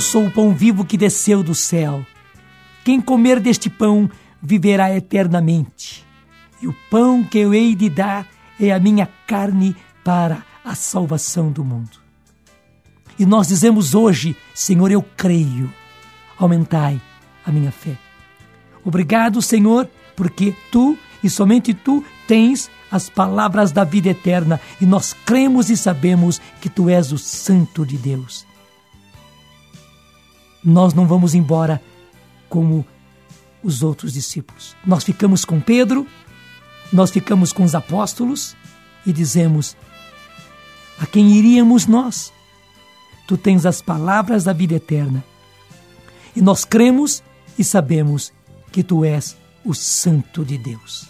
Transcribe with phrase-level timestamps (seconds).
[0.00, 2.06] Eu sou o pão vivo que desceu do céu.
[2.82, 4.10] Quem comer deste pão
[4.42, 6.06] viverá eternamente.
[6.62, 8.26] E o pão que eu hei de dar
[8.58, 11.98] é a minha carne para a salvação do mundo.
[13.18, 15.70] E nós dizemos hoje, Senhor, eu creio.
[16.38, 16.98] Aumentai
[17.44, 17.98] a minha fé.
[18.82, 25.12] Obrigado, Senhor, porque tu e somente tu tens as palavras da vida eterna e nós
[25.26, 28.48] cremos e sabemos que tu és o Santo de Deus.
[30.64, 31.80] Nós não vamos embora
[32.48, 32.86] como
[33.62, 34.76] os outros discípulos.
[34.84, 36.06] Nós ficamos com Pedro,
[36.92, 38.56] nós ficamos com os apóstolos
[39.06, 39.76] e dizemos:
[40.98, 42.32] A quem iríamos nós?
[43.26, 45.24] Tu tens as palavras da vida eterna.
[46.34, 47.22] E nós cremos
[47.58, 48.32] e sabemos
[48.72, 51.06] que tu és o Santo de Deus.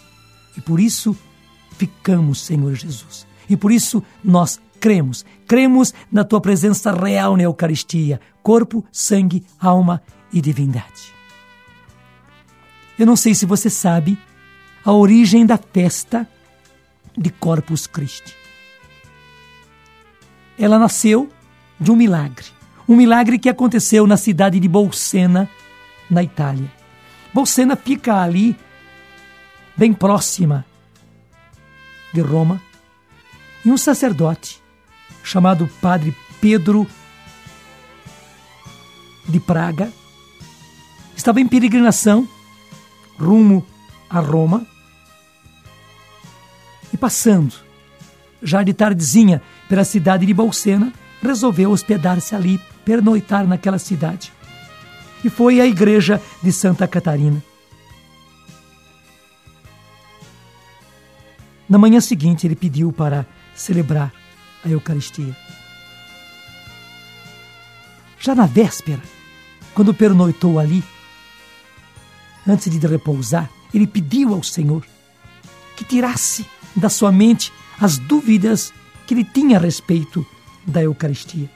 [0.55, 1.17] E por isso
[1.77, 3.25] ficamos, Senhor Jesus.
[3.49, 5.23] E por isso nós cremos.
[5.47, 10.01] Cremos na tua presença real na Eucaristia, corpo, sangue, alma
[10.33, 11.13] e divindade.
[12.97, 14.17] Eu não sei se você sabe
[14.83, 16.27] a origem da festa
[17.17, 18.35] de Corpus Christi.
[20.57, 21.29] Ela nasceu
[21.79, 22.45] de um milagre.
[22.87, 25.49] Um milagre que aconteceu na cidade de Bolsena,
[26.09, 26.69] na Itália.
[27.33, 28.55] Bolsena fica ali,
[29.77, 30.65] bem próxima
[32.13, 32.61] de Roma,
[33.63, 34.61] e um sacerdote
[35.23, 36.87] chamado Padre Pedro
[39.27, 39.91] de Praga
[41.15, 42.27] estava em peregrinação
[43.17, 43.65] rumo
[44.09, 44.65] a Roma
[46.91, 47.53] e passando,
[48.41, 50.91] já de tardezinha, pela cidade de Bolsena,
[51.21, 54.33] resolveu hospedar-se ali, pernoitar naquela cidade.
[55.23, 57.41] E foi à igreja de Santa Catarina.
[61.69, 63.25] Na manhã seguinte, ele pediu para
[63.55, 64.11] celebrar
[64.63, 65.35] a Eucaristia.
[68.19, 69.01] Já na véspera,
[69.73, 70.83] quando pernoitou ali,
[72.47, 74.85] antes de repousar, ele pediu ao Senhor
[75.75, 76.45] que tirasse
[76.75, 78.73] da sua mente as dúvidas
[79.07, 80.25] que ele tinha a respeito
[80.65, 81.49] da Eucaristia.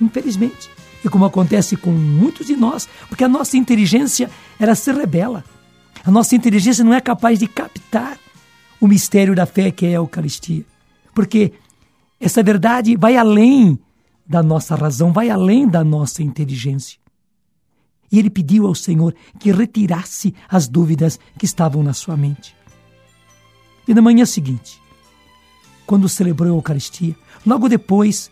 [0.00, 0.70] Infelizmente,
[1.04, 5.44] e como acontece com muitos de nós, porque a nossa inteligência ela se rebela.
[6.04, 8.18] A nossa inteligência não é capaz de captar
[8.80, 10.64] o mistério da fé que é a Eucaristia.
[11.14, 11.52] Porque
[12.20, 13.78] essa verdade vai além
[14.26, 16.98] da nossa razão, vai além da nossa inteligência.
[18.10, 22.56] E ele pediu ao Senhor que retirasse as dúvidas que estavam na sua mente.
[23.86, 24.80] E na manhã seguinte,
[25.86, 28.30] quando celebrou a Eucaristia, logo depois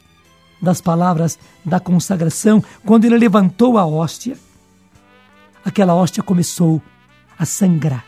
[0.60, 4.36] das palavras da consagração, quando ele levantou a hóstia,
[5.64, 6.82] aquela hóstia começou
[7.38, 8.04] a sangrar.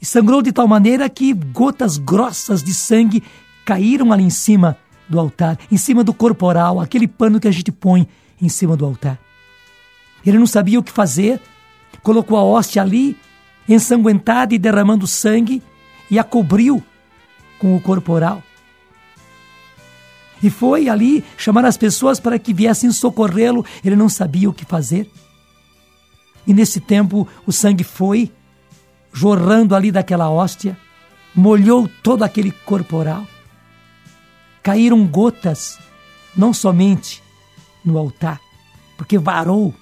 [0.00, 3.22] E sangrou de tal maneira que gotas grossas de sangue
[3.64, 4.76] caíram ali em cima
[5.08, 8.08] do altar, em cima do corporal, aquele pano que a gente põe
[8.40, 9.18] em cima do altar.
[10.24, 11.40] Ele não sabia o que fazer,
[12.02, 13.16] colocou a hóstia ali,
[13.68, 15.62] ensanguentada e derramando sangue,
[16.10, 16.82] e a cobriu
[17.58, 18.42] com o corporal.
[20.42, 23.64] E foi ali chamar as pessoas para que viessem socorrê-lo.
[23.84, 25.10] Ele não sabia o que fazer.
[26.46, 28.30] E nesse tempo o sangue foi
[29.16, 30.76] jorrando ali daquela hóstia,
[31.34, 33.26] molhou todo aquele corporal.
[34.62, 35.78] Caíram gotas,
[36.36, 37.22] não somente
[37.82, 38.38] no altar,
[38.94, 39.74] porque varou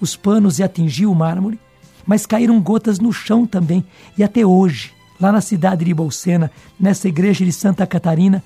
[0.00, 1.60] os panos e atingiu o mármore,
[2.04, 3.84] mas caíram gotas no chão também.
[4.18, 6.50] E até hoje, lá na cidade de Bolsena,
[6.80, 8.42] nessa igreja de Santa Catarina,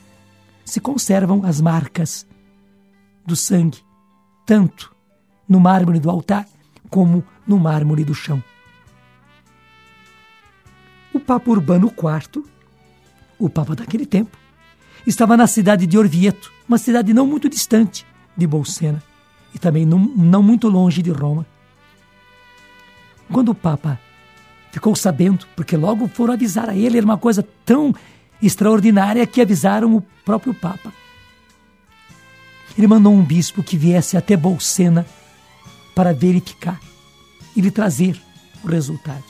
[0.62, 2.26] se conservam as marcas
[3.24, 3.78] do sangue,
[4.44, 4.94] tanto
[5.48, 6.46] no mármore do altar
[6.90, 8.42] como no mármore do chão.
[11.26, 12.44] Papa Urbano IV,
[13.38, 14.36] o Papa daquele tempo,
[15.06, 19.02] estava na cidade de Orvieto, uma cidade não muito distante de Bolsena
[19.54, 21.46] e também não, não muito longe de Roma.
[23.32, 23.98] Quando o Papa
[24.70, 27.94] ficou sabendo, porque logo foram avisar a ele, era uma coisa tão
[28.42, 30.92] extraordinária que avisaram o próprio Papa.
[32.76, 35.06] Ele mandou um bispo que viesse até Bolsena
[35.94, 36.80] para verificar
[37.56, 38.20] e lhe trazer
[38.62, 39.24] o resultado.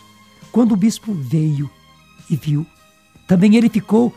[0.51, 1.71] Quando o bispo veio
[2.29, 2.67] e viu,
[3.27, 4.15] também ele ficou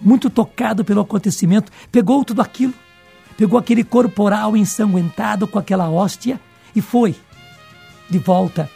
[0.00, 2.74] muito tocado pelo acontecimento, pegou tudo aquilo
[3.36, 6.40] pegou aquele corporal ensanguentado com aquela hóstia
[6.74, 7.16] e foi
[8.08, 8.70] de volta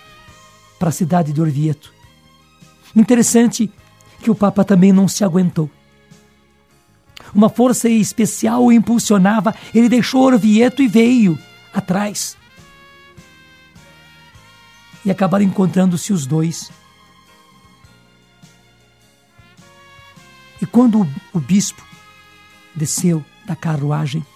[0.78, 1.92] para a cidade de Orvieto.
[2.94, 3.70] Interessante
[4.20, 5.70] que o Papa também não se aguentou.
[7.34, 11.38] Uma força especial o impulsionava, ele deixou Orvieto e veio
[11.72, 12.36] atrás.
[15.04, 16.72] E acabaram encontrando-se os dois.
[20.66, 21.80] E quando o bispo
[22.74, 24.26] desceu da carruagem,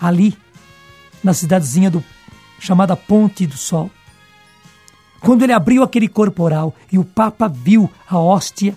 [0.00, 0.34] ali,
[1.22, 2.02] na cidadezinha do,
[2.58, 3.90] chamada Ponte do Sol.
[5.20, 8.74] Quando ele abriu aquele corporal e o Papa viu a hóstia,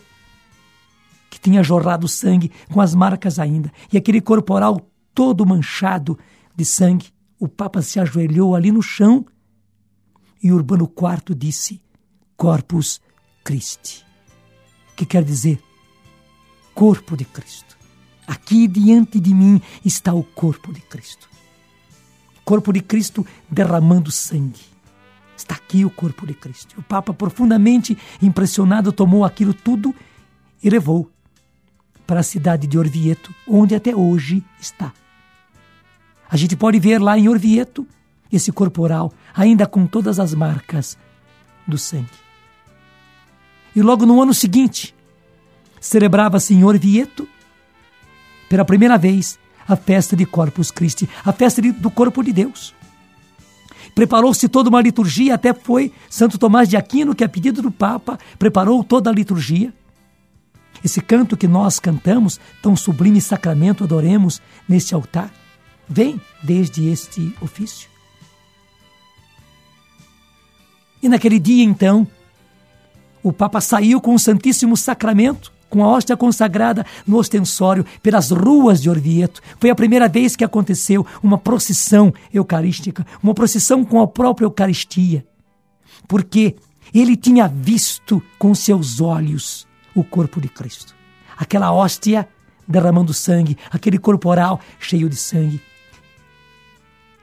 [1.30, 4.82] que tinha jorrado sangue, com as marcas ainda, e aquele corporal
[5.16, 6.20] todo manchado
[6.54, 9.26] de sangue, o Papa se ajoelhou ali no chão
[10.44, 11.82] e Urbano IV disse:
[12.36, 13.00] Corpus
[13.42, 14.06] Christi,
[14.94, 15.64] que quer dizer
[16.78, 17.76] corpo de Cristo.
[18.28, 21.28] Aqui diante de mim está o corpo de Cristo.
[22.46, 24.62] Corpo de Cristo derramando sangue.
[25.36, 26.76] Está aqui o corpo de Cristo.
[26.78, 29.94] O Papa, profundamente impressionado, tomou aquilo tudo
[30.64, 31.10] e levou
[32.06, 34.94] para a cidade de Orvieto, onde até hoje está.
[36.30, 37.88] A gente pode ver lá em Orvieto
[38.32, 40.96] esse corporal, ainda com todas as marcas
[41.68, 42.06] do sangue.
[43.76, 44.96] E logo no ano seguinte,
[45.88, 47.28] celebrava-se em Orvieto
[48.50, 52.74] pela primeira vez, a festa de Corpus Christi, a festa do corpo de Deus.
[53.94, 58.18] Preparou-se toda uma liturgia, até foi Santo Tomás de Aquino, que a pedido do Papa,
[58.38, 59.74] preparou toda a liturgia.
[60.84, 65.34] Esse canto que nós cantamos, tão sublime sacramento, adoremos neste altar,
[65.90, 67.90] vem desde este ofício.
[71.02, 72.08] E naquele dia, então,
[73.24, 78.82] o Papa saiu com o Santíssimo Sacramento com a hóstia consagrada no ostensório pelas ruas
[78.82, 79.42] de Orvieto.
[79.60, 85.26] Foi a primeira vez que aconteceu uma procissão eucarística, uma procissão com a própria Eucaristia.
[86.08, 86.56] Porque
[86.94, 90.96] ele tinha visto com seus olhos o corpo de Cristo.
[91.38, 92.28] Aquela hóstia
[92.68, 95.62] derramando sangue, aquele corporal cheio de sangue.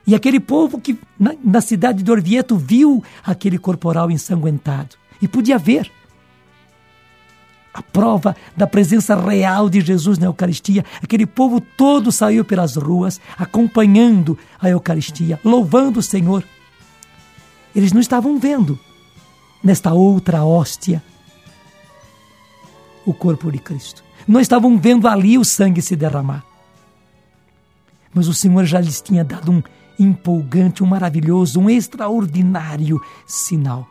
[0.07, 5.59] E aquele povo que na, na cidade de Orvieto viu aquele corporal ensanguentado e podia
[5.59, 5.91] ver
[7.75, 10.85] a prova da presença real de Jesus na Eucaristia.
[11.03, 16.45] Aquele povo todo saiu pelas ruas acompanhando a Eucaristia, louvando o Senhor.
[17.75, 18.79] Eles não estavam vendo
[19.63, 21.03] nesta outra hóstia
[23.05, 24.05] o corpo de Cristo.
[24.27, 26.45] Não estavam vendo ali o sangue se derramar.
[28.15, 29.63] Mas o Senhor já lhes tinha dado um
[29.99, 33.89] empolgante, um maravilhoso, um extraordinário sinal.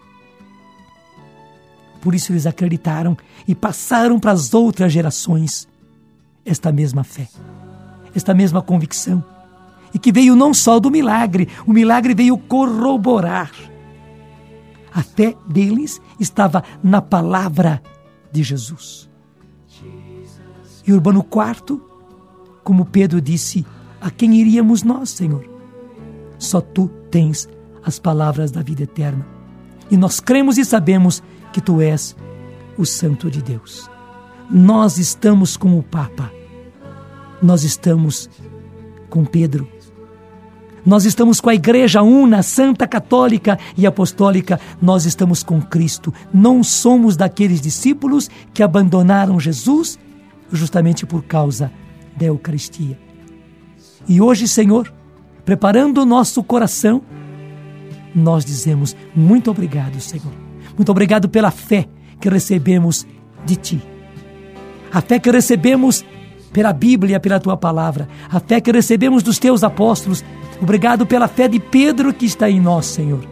[2.04, 3.18] Por isso eles acreditaram
[3.48, 5.70] e passaram para as outras gerações
[6.44, 7.30] esta mesma fé,
[8.14, 9.24] esta mesma convicção.
[9.94, 13.52] E que veio não só do milagre, o milagre veio corroborar.
[14.94, 17.82] A fé deles estava na palavra
[18.34, 19.10] de Jesus.
[20.86, 21.80] E Urbano IV,
[22.66, 23.66] como Pedro disse,
[24.02, 25.50] a quem iríamos nós, Senhor?
[26.38, 27.48] Só tu tens
[27.82, 29.26] as palavras da vida eterna.
[29.90, 31.24] E nós cremos e sabemos
[31.54, 32.16] que tu és
[32.78, 33.90] o Santo de Deus.
[34.50, 36.30] Nós estamos com o Papa,
[37.42, 38.30] nós estamos
[39.10, 39.68] com Pedro,
[40.86, 46.14] nós estamos com a Igreja Una, Santa Católica e Apostólica, nós estamos com Cristo.
[46.34, 49.98] Não somos daqueles discípulos que abandonaram Jesus
[50.52, 51.72] justamente por causa
[52.18, 53.00] da Eucaristia.
[54.10, 54.94] E hoje, Senhor,
[55.46, 57.02] preparando o nosso coração,
[58.14, 60.43] nós dizemos muito obrigado, Senhor
[60.75, 61.87] muito obrigado pela fé
[62.19, 63.06] que recebemos
[63.45, 63.81] de Ti.
[64.92, 66.06] A fé que recebemos
[66.51, 68.07] pela Bíblia, pela Tua palavra.
[68.30, 70.23] A fé que recebemos dos Teus apóstolos.
[70.61, 73.25] Obrigado pela fé de Pedro que está em nós, Senhor.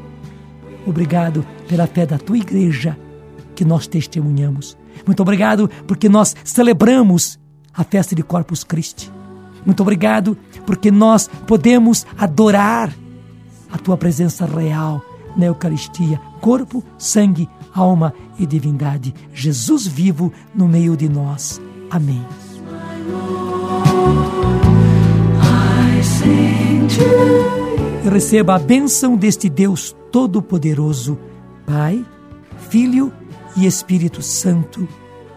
[0.86, 2.98] Obrigado pela fé da Tua igreja
[3.56, 4.78] que nós testemunhamos.
[5.06, 7.40] Muito obrigado porque nós celebramos
[7.74, 9.12] a festa de Corpus Christi.
[9.66, 12.94] Muito obrigado porque nós podemos adorar
[13.72, 15.02] a Tua presença real
[15.36, 19.14] na Eucaristia, corpo, sangue, alma e divindade.
[19.34, 21.62] Jesus vivo no meio de nós.
[21.90, 22.22] Amém.
[28.12, 31.18] Receba a bênção deste Deus Todo-Poderoso,
[31.66, 32.06] Pai,
[32.70, 33.12] Filho
[33.56, 34.88] e Espírito Santo.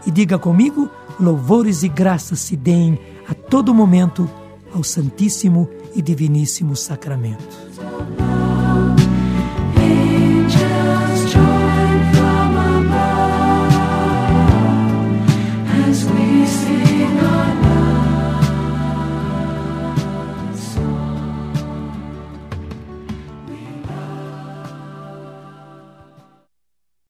[0.05, 4.29] E diga comigo: louvores e graças se deem a todo momento
[4.73, 8.24] ao Santíssimo e Diviníssimo Sacramento.